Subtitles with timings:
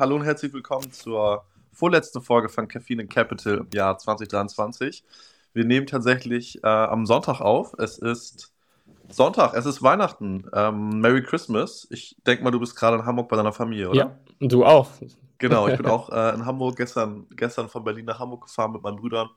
[0.00, 1.44] Hallo und herzlich willkommen zur
[1.74, 5.04] vorletzten Folge von Caffeine Capital im Jahr 2023.
[5.52, 7.74] Wir nehmen tatsächlich äh, am Sonntag auf.
[7.76, 8.50] Es ist
[9.10, 10.46] Sonntag, es ist Weihnachten.
[10.54, 11.86] Ähm, Merry Christmas.
[11.90, 13.98] Ich denke mal, du bist gerade in Hamburg bei deiner Familie, oder?
[13.98, 14.88] Ja, du auch.
[15.36, 18.80] Genau, ich bin auch äh, in Hamburg gestern, gestern von Berlin nach Hamburg gefahren mit
[18.80, 19.28] meinen Brüdern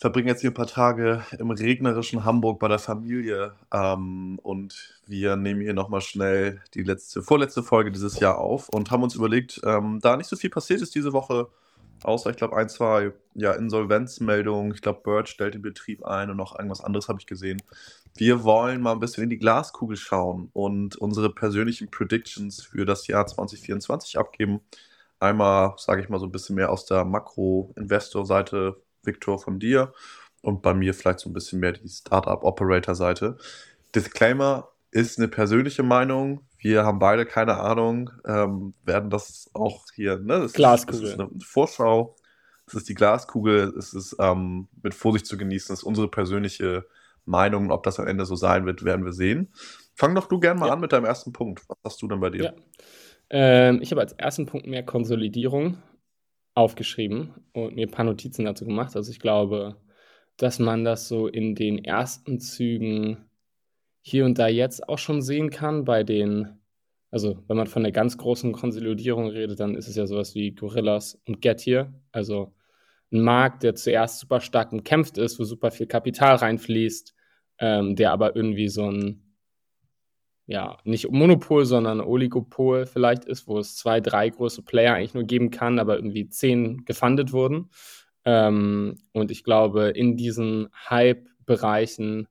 [0.00, 5.36] verbringen jetzt hier ein paar Tage im regnerischen Hamburg bei der Familie ähm, und wir
[5.36, 9.60] nehmen hier nochmal schnell die letzte, vorletzte Folge dieses Jahr auf und haben uns überlegt,
[9.62, 11.48] ähm, da nicht so viel passiert ist diese Woche,
[12.02, 16.38] außer ich glaube ein, zwei ja, Insolvenzmeldungen, ich glaube Bird stellt den Betrieb ein und
[16.38, 17.62] noch irgendwas anderes habe ich gesehen.
[18.16, 23.06] Wir wollen mal ein bisschen in die Glaskugel schauen und unsere persönlichen Predictions für das
[23.06, 24.60] Jahr 2024 abgeben.
[25.20, 29.92] Einmal, sage ich mal, so ein bisschen mehr aus der Makro-Investor-Seite Victor, von dir
[30.42, 33.36] und bei mir vielleicht so ein bisschen mehr die Startup-Operator-Seite.
[33.94, 36.46] Disclaimer ist eine persönliche Meinung.
[36.58, 40.40] Wir haben beide keine Ahnung, ähm, werden das auch hier, ne?
[40.40, 41.02] Das Glaskugel.
[41.02, 42.16] Ist, das ist eine Vorschau.
[42.66, 43.74] Es ist die Glaskugel.
[43.76, 45.72] Es ist ähm, mit Vorsicht zu genießen.
[45.72, 46.86] Das ist unsere persönliche
[47.24, 47.70] Meinung.
[47.70, 49.52] Ob das am Ende so sein wird, werden wir sehen.
[49.94, 50.72] Fang doch du gerne mal ja.
[50.74, 51.62] an mit deinem ersten Punkt.
[51.68, 52.44] Was hast du denn bei dir?
[52.44, 52.52] Ja.
[53.30, 55.78] Ähm, ich habe als ersten Punkt mehr Konsolidierung
[56.60, 58.94] aufgeschrieben und mir ein paar Notizen dazu gemacht.
[58.94, 59.76] Also ich glaube,
[60.36, 63.30] dass man das so in den ersten Zügen
[64.02, 66.60] hier und da jetzt auch schon sehen kann bei den,
[67.10, 70.52] also wenn man von der ganz großen Konsolidierung redet, dann ist es ja sowas wie
[70.52, 71.92] Gorillas und Getir.
[72.12, 72.54] Also
[73.12, 77.14] ein Markt, der zuerst super stark umkämpft ist, wo super viel Kapital reinfließt,
[77.58, 79.29] ähm, der aber irgendwie so ein
[80.50, 85.22] ja, nicht Monopol, sondern Oligopol vielleicht ist, wo es zwei, drei große Player eigentlich nur
[85.22, 87.70] geben kann, aber irgendwie zehn gefundet wurden.
[88.24, 92.26] Ähm, und ich glaube, in diesen Hype-Bereichen,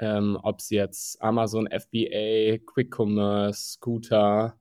[0.00, 4.58] ähm, ob es jetzt Amazon FBA, Quick Commerce, Scooter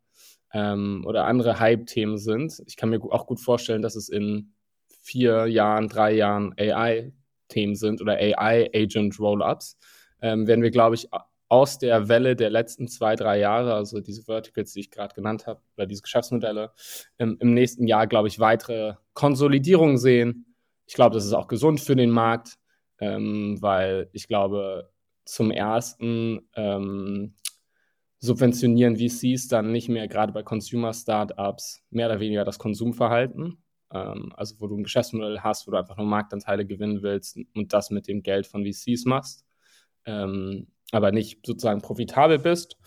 [0.53, 4.53] ähm, oder andere Hype-Themen sind, ich kann mir auch gut vorstellen, dass es in
[5.01, 9.79] vier Jahren, drei Jahren AI-Themen sind oder AI-Agent-Rollups,
[10.21, 11.09] ähm, werden wir, glaube ich,
[11.53, 15.45] aus der Welle der letzten zwei, drei Jahre, also diese Verticals, die ich gerade genannt
[15.45, 16.71] habe, oder diese Geschäftsmodelle,
[17.19, 20.55] im, im nächsten Jahr, glaube ich, weitere Konsolidierungen sehen.
[20.87, 22.57] Ich glaube, das ist auch gesund für den Markt,
[22.99, 24.89] ähm, weil ich glaube,
[25.25, 27.35] zum ersten ähm,
[28.17, 33.63] subventionieren VCs dann nicht mehr gerade bei Consumer-Startups mehr oder weniger das Konsumverhalten.
[33.91, 37.73] Ähm, also wo du ein Geschäftsmodell hast, wo du einfach nur Marktanteile gewinnen willst und
[37.73, 39.45] das mit dem Geld von VCs machst.
[40.05, 42.77] Ähm, aber nicht sozusagen profitabel bist.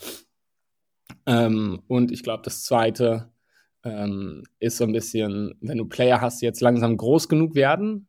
[1.26, 3.32] Ähm, und ich glaube, das Zweite
[3.84, 8.08] ähm, ist so ein bisschen, wenn du Player hast, die jetzt langsam groß genug werden,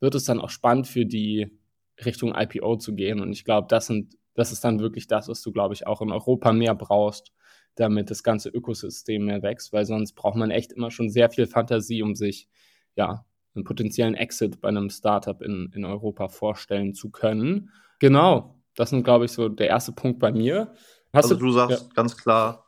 [0.00, 1.58] wird es dann auch spannend für die
[2.04, 3.20] Richtung IPO zu gehen.
[3.20, 3.92] Und ich glaube, das,
[4.34, 7.32] das ist dann wirklich das, was du, glaube ich, auch in Europa mehr brauchst,
[7.76, 11.46] damit das ganze Ökosystem mehr wächst, weil sonst braucht man echt immer schon sehr viel
[11.46, 12.48] Fantasie, um sich
[12.94, 13.24] ja
[13.54, 17.70] einen potenziellen Exit bei einem Startup in, in Europa vorstellen zu können.
[17.98, 20.74] Genau, das sind, glaube ich, so der erste Punkt bei mir.
[21.12, 21.88] Hast also du, du sagst ja.
[21.94, 22.64] ganz klar,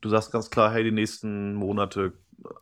[0.00, 2.14] du sagst ganz klar, hey, die nächsten Monate,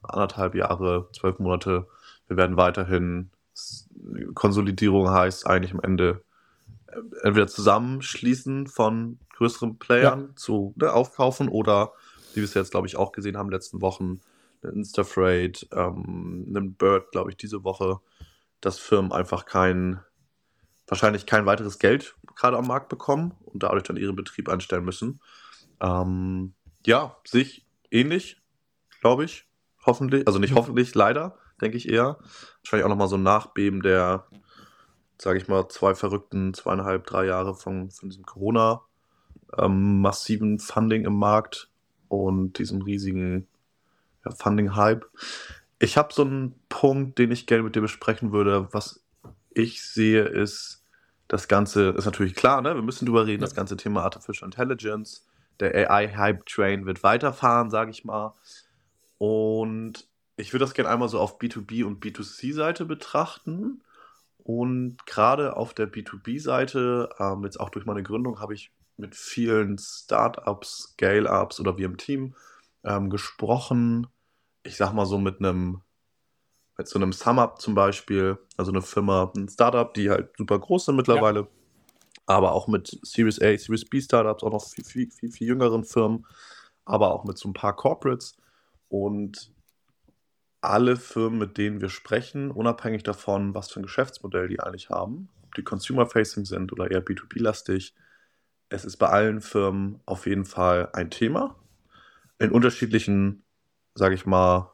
[0.02, 1.86] anderthalb Jahre, zwölf Monate,
[2.26, 3.30] wir werden weiterhin
[4.34, 6.22] Konsolidierung heißt eigentlich am Ende
[6.86, 10.36] äh, entweder zusammenschließen von größeren Playern ja.
[10.36, 11.92] zu ne, aufkaufen oder,
[12.32, 14.20] wie wir es jetzt, glaube ich, auch gesehen haben, letzten Wochen,
[14.62, 18.00] Instafreight, ähm, einen Bird, glaube ich, diese Woche,
[18.60, 20.00] dass Firmen einfach kein,
[20.90, 25.20] wahrscheinlich kein weiteres Geld gerade am Markt bekommen und dadurch dann ihren Betrieb einstellen müssen.
[25.80, 26.52] Ähm,
[26.84, 28.42] ja, sich ähnlich,
[29.00, 29.46] glaube ich.
[29.86, 32.18] Hoffentlich, also nicht hoffentlich, leider, denke ich eher.
[32.62, 34.26] Wahrscheinlich auch nochmal so ein Nachbeben der,
[35.18, 38.82] sage ich mal, zwei verrückten, zweieinhalb, drei Jahre von, von diesem Corona
[39.56, 41.70] ähm, massiven Funding im Markt
[42.08, 43.46] und diesem riesigen
[44.24, 45.06] ja, Funding-Hype.
[45.78, 48.68] Ich habe so einen Punkt, den ich gerne mit dir besprechen würde.
[48.72, 49.02] Was
[49.54, 50.79] ich sehe, ist,
[51.30, 52.74] das Ganze ist natürlich klar, ne?
[52.74, 53.46] wir müssen drüber reden, ja.
[53.46, 55.24] das ganze Thema Artificial Intelligence.
[55.60, 58.34] Der AI-Hype-Train wird weiterfahren, sage ich mal.
[59.18, 63.80] Und ich würde das gerne einmal so auf B2B und B2C-Seite betrachten.
[64.38, 69.78] Und gerade auf der B2B-Seite, ähm, jetzt auch durch meine Gründung, habe ich mit vielen
[69.78, 72.34] Startups, Scale-Ups oder wie im Team
[72.82, 74.08] ähm, gesprochen.
[74.64, 75.82] Ich sag mal so mit einem
[76.80, 80.86] mit so einem SumUp zum Beispiel, also eine Firma, ein Startup, die halt super groß
[80.86, 81.48] sind mittlerweile, ja.
[82.24, 85.84] aber auch mit Series A, Series B Startups, auch noch viel, viel, viel, viel jüngeren
[85.84, 86.24] Firmen,
[86.86, 88.34] aber auch mit so ein paar Corporates.
[88.88, 89.52] Und
[90.62, 95.28] alle Firmen, mit denen wir sprechen, unabhängig davon, was für ein Geschäftsmodell die eigentlich haben,
[95.44, 97.94] ob die Consumer-Facing sind oder eher B2B-lastig,
[98.70, 101.56] es ist bei allen Firmen auf jeden Fall ein Thema.
[102.38, 103.44] In unterschiedlichen
[103.94, 104.72] sage ich mal,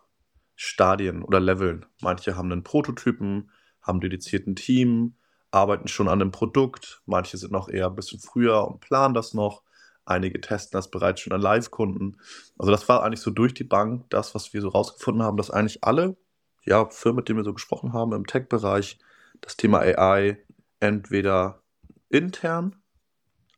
[0.56, 1.86] Stadien oder Leveln.
[2.00, 3.50] Manche haben einen Prototypen,
[3.82, 5.14] haben dedizierten Team,
[5.50, 7.02] arbeiten schon an einem Produkt.
[7.06, 9.62] Manche sind noch eher ein bisschen früher und planen das noch.
[10.04, 12.16] Einige testen das bereits schon an Live-Kunden.
[12.58, 15.50] Also das war eigentlich so durch die Bank das, was wir so rausgefunden haben, dass
[15.50, 16.16] eigentlich alle
[16.64, 18.98] ja, Firmen, mit denen wir so gesprochen haben im Tech-Bereich,
[19.40, 20.38] das Thema AI
[20.80, 21.62] entweder
[22.08, 22.76] intern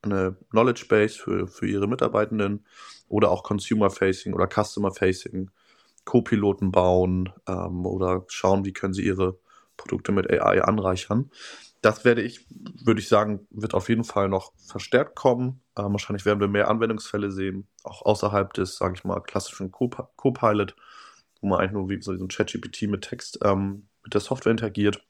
[0.03, 2.65] eine Knowledge Base für, für ihre Mitarbeitenden
[3.09, 5.51] oder auch Consumer-Facing oder Customer-Facing,
[6.09, 9.39] Co-Piloten bauen ähm, oder schauen, wie können sie ihre
[9.77, 11.31] Produkte mit AI anreichern.
[11.83, 12.47] Das werde ich,
[12.83, 15.61] würde ich sagen, wird auf jeden Fall noch verstärkt kommen.
[15.77, 20.75] Ähm, wahrscheinlich werden wir mehr Anwendungsfälle sehen, auch außerhalb des, sage ich mal, klassischen Co-Pilot,
[21.43, 25.05] wo man eigentlich nur wie so ein ChatGPT mit Text ähm, mit der Software interagiert.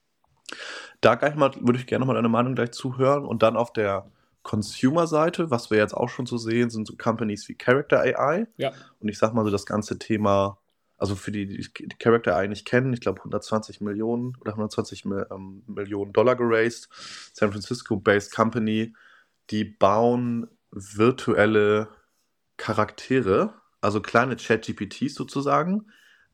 [1.00, 4.10] Da gleich mal, würde ich gerne mal deine Meinung gleich zuhören und dann auf der
[4.42, 8.48] Consumer-Seite, was wir jetzt auch schon so sehen, sind so Companies wie Character AI.
[8.56, 8.72] Ja.
[8.98, 10.58] Und ich sag mal so das ganze Thema,
[10.98, 16.12] also für die, die, AI nicht kennen, ich glaube 120 Millionen oder 120 ähm, Millionen
[16.12, 16.88] Dollar geraced.
[17.32, 18.94] San Francisco-based Company,
[19.50, 21.88] die bauen virtuelle
[22.56, 25.86] Charaktere, also kleine Chat-GPTs sozusagen,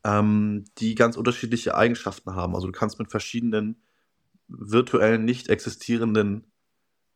[0.02, 2.54] ähm, die ganz unterschiedliche Eigenschaften haben.
[2.54, 3.82] Also du kannst mit verschiedenen
[4.48, 6.50] virtuellen, nicht existierenden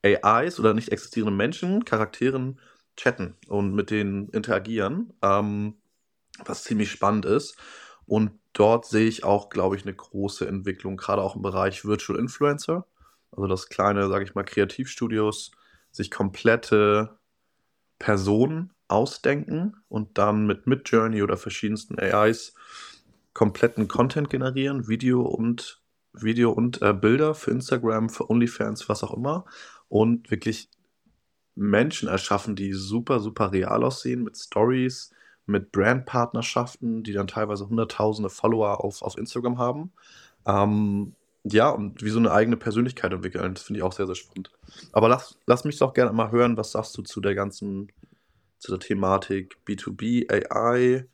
[0.05, 2.61] AIs oder nicht existierenden Menschen, Charakteren
[2.97, 5.75] chatten und mit denen interagieren, ähm,
[6.45, 7.57] was ziemlich spannend ist.
[8.07, 12.19] Und dort sehe ich auch, glaube ich, eine große Entwicklung, gerade auch im Bereich Virtual
[12.19, 12.87] Influencer.
[13.31, 15.53] Also dass kleine, sage ich mal, Kreativstudios
[15.91, 17.19] sich komplette
[17.99, 22.55] Personen ausdenken und dann mit Midjourney oder verschiedensten AIs
[23.35, 25.83] kompletten Content generieren, Video und
[26.13, 29.45] Video und äh, Bilder für Instagram, für OnlyFans, was auch immer
[29.89, 30.71] und wirklich
[31.55, 35.13] Menschen erschaffen, die super, super real aussehen, mit Stories,
[35.49, 39.93] mit Brandpartnerschaften, die dann teilweise hunderttausende Follower auf, auf Instagram haben.
[40.47, 41.15] Ähm,
[41.45, 43.55] ja, und wie so eine eigene Persönlichkeit entwickeln.
[43.55, 44.51] Das finde ich auch sehr, sehr spannend.
[44.93, 47.91] Aber lass, lass mich doch gerne mal hören, was sagst du zu der ganzen,
[48.59, 51.07] zu der Thematik B2B, AI,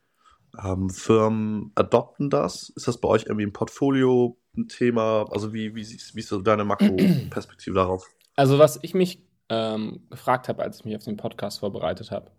[0.63, 2.71] ähm, Firmen adopten das?
[2.71, 5.27] Ist das bei euch irgendwie im Portfolio ein Thema?
[5.31, 8.09] Also wie, wie, wie ist so deine Makro-Perspektive darauf?
[8.37, 12.31] Also, was ich mich ähm, gefragt habe, als ich mich auf den Podcast vorbereitet habe,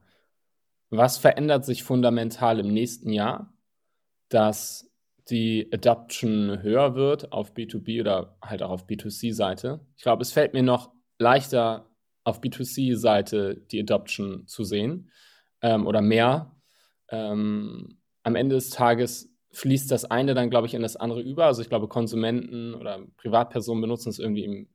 [0.98, 3.54] was verändert sich fundamental im nächsten Jahr,
[4.30, 4.92] dass
[5.30, 9.80] die Adoption höher wird auf B2B oder halt auch auf B2C-Seite?
[9.96, 11.90] Ich glaube, es fällt mir noch leichter,
[12.24, 15.12] auf B2C-Seite die Adoption zu sehen
[15.62, 16.56] ähm, oder mehr.
[17.10, 21.46] Ähm, am Ende des Tages fließt das eine dann, glaube ich, in das andere über.
[21.46, 24.70] Also ich glaube, Konsumenten oder Privatpersonen benutzen es irgendwie im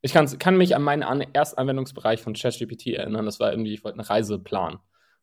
[0.00, 3.24] ich kann, mich an meinen an Erstanwendungsbereich von ChatGPT erinnern.
[3.24, 4.78] Das war irgendwie, ich wollte eine Reise planen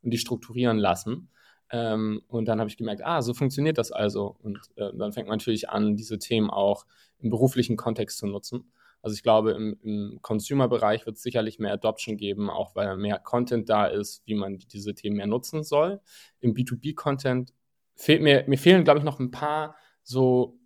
[0.05, 1.29] und die strukturieren lassen.
[1.71, 4.37] Ähm, und dann habe ich gemerkt, ah, so funktioniert das also.
[4.41, 6.85] Und äh, dann fängt man natürlich an, diese Themen auch
[7.19, 8.71] im beruflichen Kontext zu nutzen.
[9.01, 13.19] Also ich glaube, im, im Consumer-Bereich wird es sicherlich mehr Adoption geben, auch weil mehr
[13.19, 16.01] Content da ist, wie man diese Themen mehr nutzen soll.
[16.39, 17.53] Im B2B-Content
[17.95, 20.59] fehlt mir, mir fehlen, glaube ich, noch ein paar so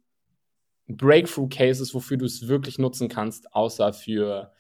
[0.88, 4.52] Breakthrough-Cases, wofür du es wirklich nutzen kannst, außer für,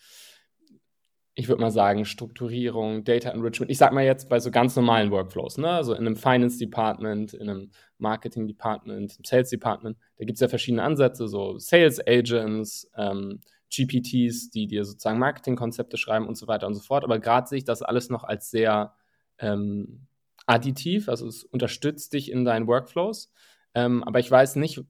[1.39, 3.71] ich würde mal sagen, Strukturierung, Data Enrichment.
[3.71, 5.69] Ich sag mal jetzt bei so ganz normalen Workflows, ne?
[5.69, 10.41] Also in einem Finance Department, in einem Marketing Department, im Sales Department, da gibt es
[10.41, 16.47] ja verschiedene Ansätze, so Sales Agents, ähm, GPTs, die dir sozusagen Marketingkonzepte schreiben und so
[16.49, 17.05] weiter und so fort.
[17.05, 18.93] Aber gerade sehe ich das alles noch als sehr
[19.37, 20.07] ähm,
[20.45, 23.31] additiv, also es unterstützt dich in deinen Workflows.
[23.75, 24.81] Ähm, aber ich weiß nicht,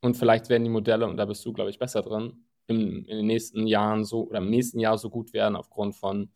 [0.00, 3.16] und vielleicht werden die Modelle, und da bist du, glaube ich, besser drin, im, in
[3.16, 6.30] den nächsten Jahren so oder im nächsten Jahr so gut werden aufgrund von,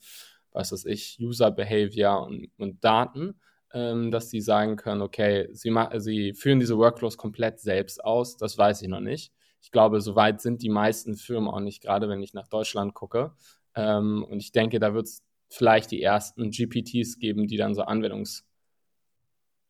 [0.52, 3.40] was weiß ich, User Behavior und, und Daten,
[3.73, 8.37] ähm, dass sie sagen können, okay, sie, sie führen diese Workflows komplett selbst aus.
[8.37, 9.33] Das weiß ich noch nicht.
[9.61, 13.33] Ich glaube, soweit sind die meisten Firmen auch nicht, gerade wenn ich nach Deutschland gucke.
[13.75, 17.83] Ähm, und ich denke, da wird es vielleicht die ersten GPTs geben, die dann so
[17.83, 18.45] Anwendungs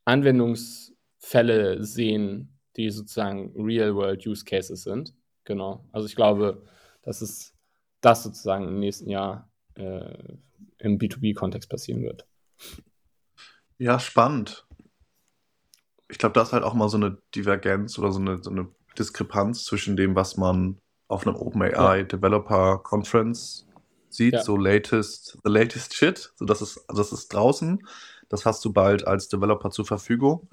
[0.04, 5.14] Anwendungsfälle sehen, die sozusagen Real-World-Use-Cases sind.
[5.46, 5.84] Genau.
[5.92, 6.62] Also ich glaube,
[7.02, 7.54] dass es
[8.02, 10.34] das sozusagen im nächsten Jahr äh,
[10.78, 12.26] im B2B-Kontext passieren wird.
[13.78, 14.66] Ja, spannend.
[16.08, 18.68] Ich glaube, da ist halt auch mal so eine Divergenz oder so eine, so eine
[18.98, 22.02] Diskrepanz zwischen dem, was man auf einem OpenAI ja.
[22.02, 23.66] Developer Conference
[24.08, 24.42] sieht, ja.
[24.42, 27.86] so latest, the latest shit, so das ist, das ist draußen,
[28.28, 30.48] das hast du bald als Developer zur Verfügung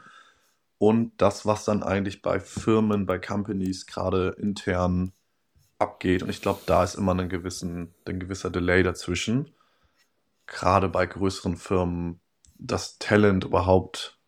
[0.83, 5.13] und das, was dann eigentlich bei Firmen, bei Companies gerade intern
[5.79, 6.23] abgeht.
[6.23, 9.51] Und ich glaube, da ist immer ein, gewissen, ein gewisser Delay dazwischen.
[10.45, 12.19] Gerade bei größeren Firmen,
[12.55, 14.19] das Talent überhaupt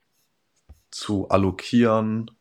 [0.91, 2.31] zu allokieren,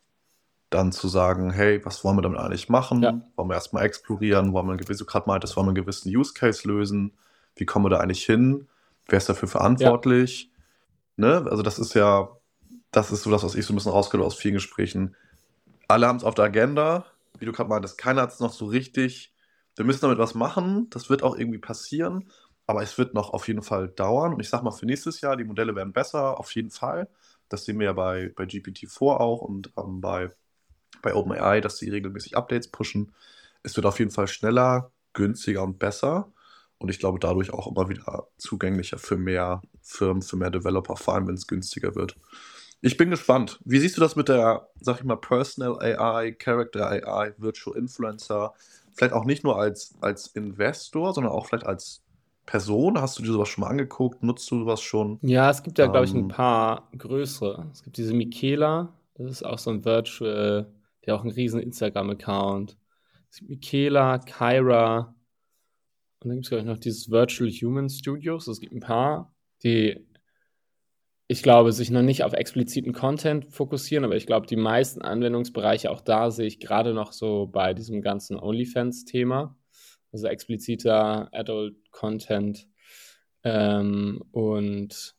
[0.70, 3.02] dann zu sagen, hey, was wollen wir damit eigentlich machen?
[3.02, 3.20] Ja.
[3.34, 4.52] Wollen wir erstmal explorieren?
[4.52, 7.18] Wollen wir, wie du gerade meintest, wollen wir einen gewissen Use Case lösen?
[7.56, 8.68] Wie kommen wir da eigentlich hin?
[9.08, 10.52] Wer ist dafür verantwortlich?
[11.16, 11.40] Ja.
[11.40, 11.50] Ne?
[11.50, 12.28] Also das ist ja,
[12.94, 15.16] das ist so das, was ich so ein bisschen rausgehört aus vielen Gesprächen.
[15.88, 17.06] Alle haben es auf der Agenda,
[17.38, 19.32] wie du gerade meintest, keiner hat es noch so richtig.
[19.76, 22.30] Wir müssen damit was machen, das wird auch irgendwie passieren,
[22.66, 24.34] aber es wird noch auf jeden Fall dauern.
[24.34, 27.08] Und ich sag mal, für nächstes Jahr, die Modelle werden besser, auf jeden Fall.
[27.48, 30.30] Das sehen wir ja bei, bei GPT-4 auch und ähm, bei,
[31.02, 33.12] bei OpenAI, dass sie regelmäßig Updates pushen.
[33.64, 36.32] Es wird auf jeden Fall schneller, günstiger und besser.
[36.78, 41.14] Und ich glaube, dadurch auch immer wieder zugänglicher für mehr Firmen, für mehr Developer, vor
[41.14, 42.16] allem wenn es günstiger wird.
[42.84, 43.58] Ich bin gespannt.
[43.64, 48.52] Wie siehst du das mit der, sag ich mal, Personal AI, Character AI, Virtual Influencer?
[48.92, 52.02] Vielleicht auch nicht nur als, als Investor, sondern auch vielleicht als
[52.44, 53.00] Person.
[53.00, 54.22] Hast du dir sowas schon mal angeguckt?
[54.22, 55.18] Nutzt du sowas schon?
[55.22, 57.70] Ja, es gibt ja, ähm, glaube ich, ein paar größere.
[57.72, 60.70] Es gibt diese Michaela, das ist auch so ein Virtual,
[61.06, 62.76] der auch einen riesen Instagram-Account.
[63.30, 65.14] Es gibt Michaela, Kyra
[66.20, 68.46] und dann gibt es, glaube ich, noch dieses Virtual Human Studios.
[68.46, 70.06] Es gibt ein paar, die
[71.34, 75.90] ich glaube, sich noch nicht auf expliziten Content fokussieren, aber ich glaube, die meisten Anwendungsbereiche
[75.90, 79.58] auch da sehe ich gerade noch so bei diesem ganzen OnlyFans-Thema,
[80.12, 82.68] also expliziter Adult-Content.
[83.42, 85.16] Ähm, und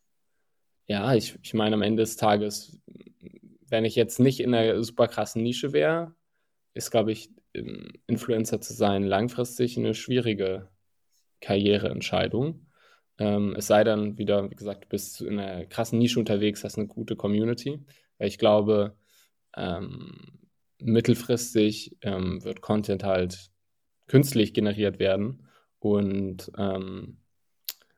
[0.88, 2.80] ja, ich, ich meine, am Ende des Tages,
[3.68, 6.16] wenn ich jetzt nicht in einer super krassen Nische wäre,
[6.74, 7.30] ist, glaube ich,
[8.08, 10.70] Influencer zu sein langfristig eine schwierige
[11.42, 12.65] Karriereentscheidung.
[13.18, 16.78] Ähm, es sei dann wieder, wie gesagt, du bist in einer krassen Nische unterwegs, hast
[16.78, 17.80] eine gute Community.
[18.18, 18.96] Weil ich glaube,
[19.56, 20.40] ähm,
[20.80, 23.52] mittelfristig ähm, wird Content halt
[24.08, 25.48] künstlich generiert werden.
[25.80, 27.20] Und ähm,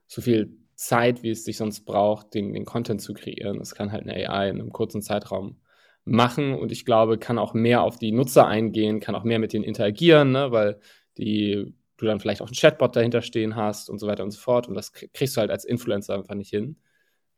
[0.08, 3.92] so viel Zeit, wie es sich sonst braucht, den, den Content zu kreieren, das kann
[3.92, 5.60] halt eine AI in einem kurzen Zeitraum
[6.06, 6.54] machen.
[6.54, 9.66] Und ich glaube, kann auch mehr auf die Nutzer eingehen, kann auch mehr mit denen
[9.66, 10.80] interagieren, ne, weil
[11.18, 14.40] die du dann vielleicht auch einen Chatbot dahinter stehen hast und so weiter und so
[14.40, 14.68] fort.
[14.68, 16.78] Und das kriegst du halt als Influencer einfach nicht hin.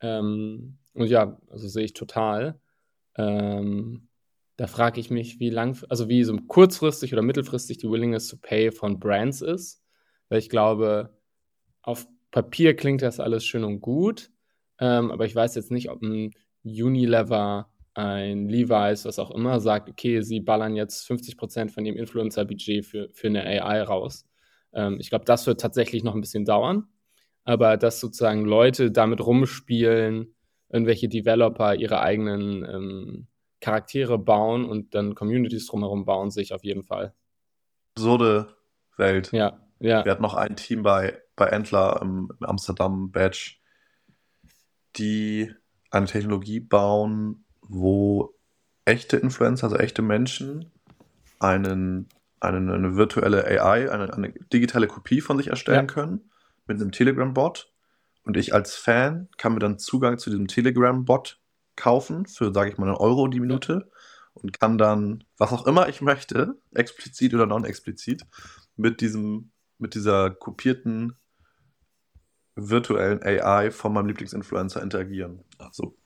[0.02, 2.60] Ähm, und ja, also sehe ich total.
[3.16, 4.08] Ähm,
[4.58, 8.38] da frage ich mich, wie lang, also wie so kurzfristig oder mittelfristig die Willingness to
[8.38, 9.82] Pay von Brands ist.
[10.28, 11.18] Weil ich glaube,
[11.82, 14.30] auf Papier klingt das alles schön und gut,
[14.80, 16.32] ähm, aber ich weiß jetzt nicht, ob ein
[16.64, 22.86] Unilever ein Levi's, was auch immer, sagt, okay, sie ballern jetzt 50% von ihrem Influencer-Budget
[22.86, 24.29] für, für eine AI raus.
[24.74, 26.88] Ähm, ich glaube, das wird tatsächlich noch ein bisschen dauern.
[27.44, 30.36] Aber dass sozusagen Leute damit rumspielen,
[30.70, 33.28] irgendwelche Developer ihre eigenen ähm,
[33.60, 37.14] Charaktere bauen und dann Communities drumherum bauen, sich auf jeden Fall.
[37.96, 38.56] Absurde
[38.98, 39.32] Welt.
[39.32, 40.06] Ja, ja.
[40.06, 43.56] Wir hatten noch ein Team bei, bei Entler im, im Amsterdam Badge,
[44.98, 45.52] die
[45.90, 48.36] eine Technologie bauen, wo
[48.86, 50.72] echte Influencer, also echte Menschen,
[51.40, 52.10] einen
[52.42, 55.94] eine, eine virtuelle AI, eine, eine, digitale Kopie von sich erstellen ja.
[55.94, 56.30] können
[56.68, 57.72] mit einem Telegram-Bot.
[58.24, 61.40] Und ich als Fan kann mir dann Zugang zu diesem Telegram-Bot
[61.76, 63.90] kaufen für, sage ich mal, einen Euro die Minute
[64.34, 68.26] und kann dann, was auch immer ich möchte, explizit oder non-explizit,
[68.76, 71.16] mit diesem, mit dieser kopierten
[72.56, 75.44] virtuellen AI von meinem Lieblingsinfluencer interagieren.
[75.58, 75.98] Also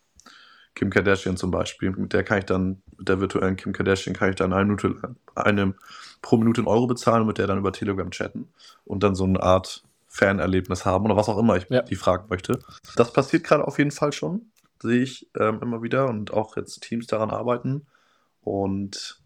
[0.75, 1.91] Kim Kardashian zum Beispiel.
[1.91, 5.73] Mit der kann ich dann, der virtuellen Kim Kardashian kann ich dann eine Minute, eine,
[6.21, 8.47] pro Minute einen Euro bezahlen und mit der dann über Telegram chatten
[8.85, 11.81] und dann so eine Art Fanerlebnis haben oder was auch immer ich ja.
[11.81, 12.59] die fragen möchte.
[12.95, 16.81] Das passiert gerade auf jeden Fall schon, sehe ich ähm, immer wieder und auch jetzt
[16.81, 17.87] Teams daran arbeiten
[18.41, 19.19] und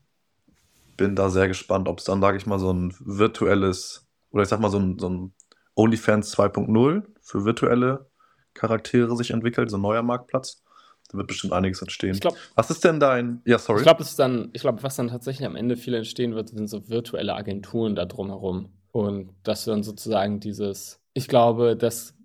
[0.95, 4.49] bin da sehr gespannt, ob es dann, sage ich mal, so ein virtuelles oder ich
[4.49, 5.33] sag mal so ein, so ein
[5.75, 8.09] OnlyFans 2.0 für virtuelle
[8.53, 10.63] Charaktere sich entwickelt, so ein neuer Marktplatz
[11.09, 12.19] da wird bestimmt einiges entstehen.
[12.19, 13.41] Glaub, was ist denn dein.
[13.45, 13.79] Ja, sorry.
[13.79, 16.89] Ich glaube, dann, ich glaube, was dann tatsächlich am Ende viel entstehen wird, sind so
[16.89, 18.69] virtuelle Agenturen da drumherum.
[18.91, 22.15] Und dass du dann sozusagen dieses, ich glaube, dass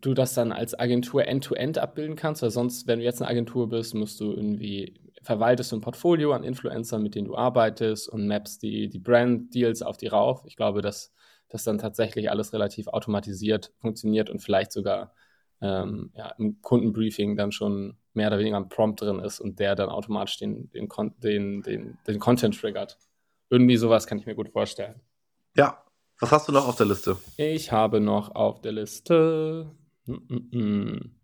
[0.00, 3.30] du das dann als Agentur end-to-end -End abbilden kannst, weil sonst, wenn du jetzt eine
[3.30, 8.08] Agentur bist, musst du irgendwie verwaltest du ein Portfolio an Influencern, mit denen du arbeitest
[8.08, 10.42] und mappst die, die Brand-Deals auf die rauf.
[10.46, 11.12] Ich glaube, dass
[11.48, 15.14] das dann tatsächlich alles relativ automatisiert funktioniert und vielleicht sogar
[15.62, 19.74] ähm, ja, im Kundenbriefing dann schon mehr oder weniger ein Prompt drin ist und der
[19.76, 20.88] dann automatisch den, den,
[21.22, 22.98] den, den, den Content triggert.
[23.48, 25.00] Irgendwie sowas kann ich mir gut vorstellen.
[25.56, 25.82] Ja,
[26.18, 27.16] was hast du noch auf der Liste?
[27.36, 29.70] Ich habe noch auf der Liste
[30.06, 31.16] mm, mm, mm,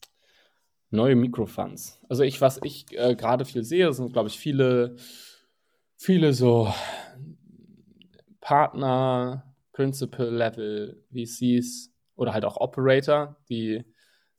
[0.90, 2.00] neue Mikrofunds.
[2.08, 4.96] Also ich, was ich äh, gerade viel sehe, sind, glaube ich, viele,
[5.96, 6.72] viele so
[8.40, 13.84] Partner, Principal-Level VCs oder halt auch Operator, die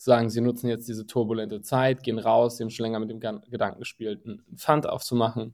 [0.01, 3.19] sagen, sie nutzen jetzt diese turbulente Zeit, gehen raus, sie haben schon länger mit dem
[3.19, 5.53] Gedanken gespielt, einen Fund aufzumachen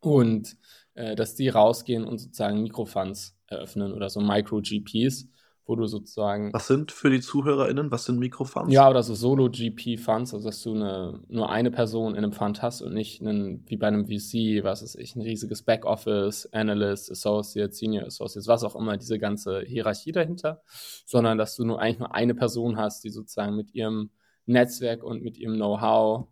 [0.00, 0.56] und
[0.94, 5.28] äh, dass die rausgehen und sozusagen Mikrofunds eröffnen oder so Micro-GPs
[5.68, 6.50] wo du sozusagen.
[6.54, 8.72] Was sind für die ZuhörerInnen, was sind Mikrofunds?
[8.72, 12.80] Ja, oder so Solo-GP-Funds, also dass du eine, nur eine Person in einem Fund hast
[12.80, 17.70] und nicht einen, wie bei einem VC, was weiß ich, ein riesiges Backoffice, Analyst, Associate,
[17.72, 20.62] Senior Associates, was auch immer, diese ganze Hierarchie dahinter,
[21.04, 24.10] sondern dass du nur eigentlich nur eine Person hast, die sozusagen mit ihrem
[24.46, 26.28] Netzwerk und mit ihrem Know-how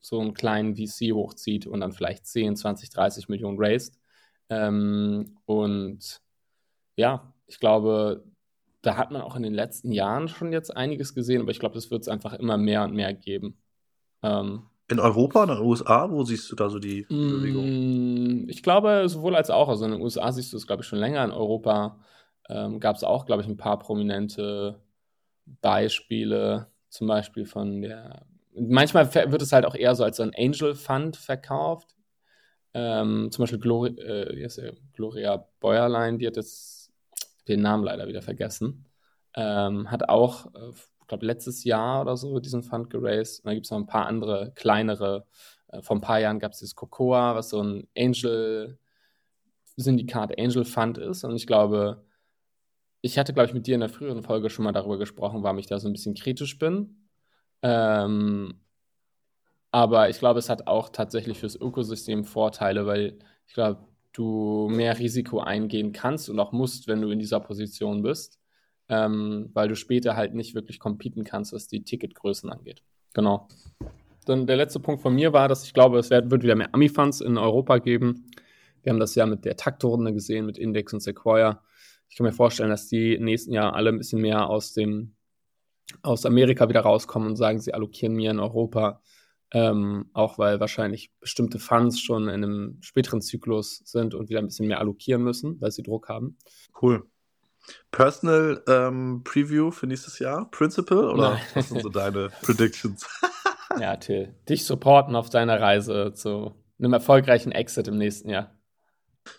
[0.00, 4.00] so einen kleinen VC hochzieht und dann vielleicht 10, 20, 30 Millionen raised.
[4.48, 6.20] Ähm, und
[6.96, 8.24] ja, ich glaube,
[8.82, 11.74] da hat man auch in den letzten Jahren schon jetzt einiges gesehen, aber ich glaube,
[11.74, 13.58] das wird es einfach immer mehr und mehr geben.
[14.22, 18.44] Ähm, in Europa, in den USA, wo siehst du da so die Bewegung?
[18.44, 19.68] Mm, ich glaube, sowohl als auch.
[19.68, 21.22] Also in den USA siehst du es, glaube ich, schon länger.
[21.24, 21.98] In Europa
[22.48, 24.80] ähm, gab es auch, glaube ich, ein paar prominente
[25.60, 28.24] Beispiele, zum Beispiel von der.
[28.54, 31.94] Manchmal wird es halt auch eher so als so ein Angel Fund verkauft.
[32.72, 36.77] Ähm, zum Beispiel Glori äh, Gloria Bäuerlein, die hat das
[37.48, 38.86] den Namen leider wieder vergessen.
[39.34, 43.40] Ähm, hat auch, äh, ich glaube, letztes Jahr oder so diesen Fund geraced.
[43.40, 45.26] Und da gibt es noch ein paar andere kleinere.
[45.68, 50.98] Äh, vor ein paar Jahren gab es dieses Cocoa, was so ein Angel-Syndikat, Angel Fund
[50.98, 51.24] ist.
[51.24, 52.04] Und ich glaube,
[53.00, 55.58] ich hatte, glaube ich, mit dir in der früheren Folge schon mal darüber gesprochen, warum
[55.58, 57.08] ich da so ein bisschen kritisch bin.
[57.62, 58.60] Ähm,
[59.70, 63.86] aber ich glaube, es hat auch tatsächlich fürs Ökosystem Vorteile, weil ich glaube,
[64.18, 68.38] du mehr Risiko eingehen kannst und auch musst, wenn du in dieser Position bist,
[68.88, 72.82] ähm, weil du später halt nicht wirklich competen kannst, was die Ticketgrößen angeht.
[73.14, 73.48] Genau.
[74.26, 77.20] Dann der letzte Punkt von mir war, dass ich glaube, es wird wieder mehr Ami-Funds
[77.20, 78.26] in Europa geben.
[78.82, 81.62] Wir haben das ja mit der Taktrunde gesehen, mit Index und Sequoia.
[82.08, 85.14] Ich kann mir vorstellen, dass die nächsten Jahr alle ein bisschen mehr aus dem
[86.02, 89.00] aus Amerika wieder rauskommen und sagen, sie allokieren mehr in Europa
[89.52, 94.46] ähm, auch weil wahrscheinlich bestimmte Funds schon in einem späteren Zyklus sind und wieder ein
[94.46, 96.36] bisschen mehr allokieren müssen, weil sie Druck haben.
[96.80, 97.04] Cool.
[97.90, 100.50] Personal ähm, Preview für nächstes Jahr?
[100.50, 101.42] Principal oder Nein.
[101.54, 103.06] was sind so deine Predictions?
[103.80, 108.54] ja, Till, dich supporten auf deiner Reise zu einem erfolgreichen Exit im nächsten Jahr.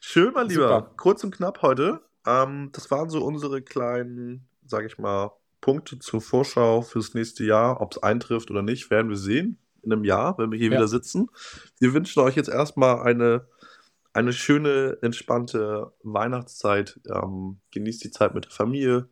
[0.02, 0.68] Schön, mein Lieber.
[0.68, 0.94] Super.
[0.98, 2.02] Kurz und knapp heute.
[2.26, 5.32] Ähm, das waren so unsere kleinen, sag ich mal,
[5.62, 7.82] Punkte zur Vorschau fürs nächste Jahr.
[7.82, 10.78] Ob es eintrifft oder nicht, werden wir sehen in einem Jahr, wenn wir hier ja.
[10.78, 11.28] wieder sitzen.
[11.80, 13.48] Wir wünschen euch jetzt erstmal eine,
[14.14, 17.00] eine schöne, entspannte Weihnachtszeit.
[17.10, 19.10] Ähm, genießt die Zeit mit der Familie.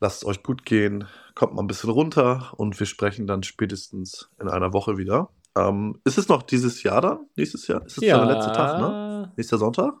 [0.00, 1.06] Lasst es euch gut gehen.
[1.34, 5.30] Kommt mal ein bisschen runter und wir sprechen dann spätestens in einer Woche wieder.
[5.56, 7.26] Ähm, ist es noch dieses Jahr dann?
[7.36, 7.84] Nächstes Jahr?
[7.84, 8.24] Ist es ja.
[8.24, 9.32] der letzte Tag, ne?
[9.36, 9.94] Nächster Sonntag?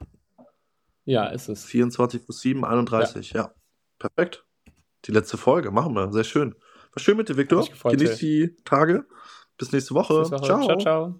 [1.04, 1.64] Ja, ist es.
[1.64, 3.40] 24 plus 7, 31, ja.
[3.40, 3.54] ja.
[3.98, 4.44] Perfekt.
[5.06, 6.12] Die letzte Folge, machen wir.
[6.12, 6.54] Sehr schön.
[6.92, 7.66] War schön mit dir, Victor.
[7.82, 9.06] Genieß die Tage.
[9.58, 10.20] Bis nächste Woche.
[10.20, 10.66] Bis nächste Woche.
[10.66, 10.66] Ciao.
[10.66, 11.14] ciao, ciao.